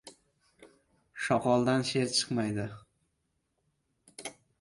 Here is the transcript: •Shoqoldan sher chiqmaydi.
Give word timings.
•Shoqoldan 1.25 1.85
sher 1.89 2.07
chiqmaydi. 2.15 2.65